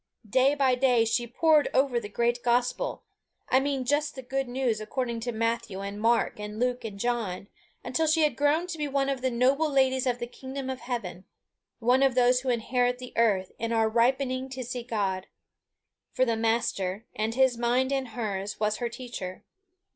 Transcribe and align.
Day 0.27 0.55
by 0.55 0.73
day 0.73 1.05
she 1.05 1.27
pored 1.27 1.69
over 1.75 1.99
the 1.99 2.09
great 2.09 2.41
gospel 2.41 3.03
I 3.49 3.59
mean 3.59 3.85
just 3.85 4.15
the 4.15 4.23
good 4.23 4.47
news 4.47 4.81
according 4.81 5.19
to 5.19 5.31
Matthew 5.31 5.81
and 5.81 6.01
Mark 6.01 6.39
and 6.39 6.59
Luke 6.59 6.83
and 6.83 6.99
John 6.99 7.47
until 7.83 8.07
she 8.07 8.23
had 8.23 8.35
grown 8.35 8.65
to 8.65 8.79
be 8.79 8.87
one 8.87 9.09
of 9.09 9.21
the 9.21 9.29
noble 9.29 9.69
ladies 9.71 10.07
of 10.07 10.17
the 10.17 10.25
kingdom 10.25 10.71
of 10.71 10.79
heaven 10.79 11.25
one 11.77 12.01
of 12.01 12.15
those 12.15 12.39
who 12.41 12.49
inherit 12.49 12.97
the 12.97 13.13
earth, 13.15 13.51
and 13.59 13.71
are 13.75 13.87
ripening 13.87 14.49
to 14.49 14.63
see 14.63 14.81
God. 14.81 15.27
For 16.11 16.25
the 16.25 16.35
Master, 16.35 17.05
and 17.15 17.35
his 17.35 17.55
mind 17.55 17.91
in 17.91 18.07
hers, 18.07 18.59
was 18.59 18.77
her 18.77 18.89
teacher. 18.89 19.43